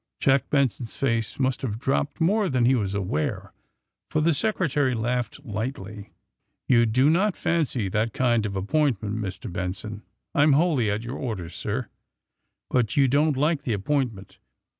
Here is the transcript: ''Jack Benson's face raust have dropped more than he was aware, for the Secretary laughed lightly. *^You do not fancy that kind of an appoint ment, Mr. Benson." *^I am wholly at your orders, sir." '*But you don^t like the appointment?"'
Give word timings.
''Jack 0.19 0.49
Benson's 0.49 0.95
face 0.95 1.37
raust 1.39 1.61
have 1.61 1.77
dropped 1.77 2.19
more 2.19 2.49
than 2.49 2.65
he 2.65 2.73
was 2.73 2.95
aware, 2.95 3.53
for 4.09 4.19
the 4.19 4.33
Secretary 4.33 4.95
laughed 4.95 5.45
lightly. 5.45 6.09
*^You 6.67 6.91
do 6.91 7.07
not 7.07 7.37
fancy 7.37 7.87
that 7.87 8.11
kind 8.11 8.47
of 8.47 8.55
an 8.57 8.63
appoint 8.63 9.03
ment, 9.03 9.17
Mr. 9.17 9.53
Benson." 9.53 10.01
*^I 10.35 10.41
am 10.41 10.53
wholly 10.53 10.89
at 10.89 11.03
your 11.03 11.17
orders, 11.19 11.53
sir." 11.53 11.87
'*But 12.71 12.97
you 12.97 13.07
don^t 13.07 13.35
like 13.37 13.61
the 13.61 13.73
appointment?"' 13.73 14.39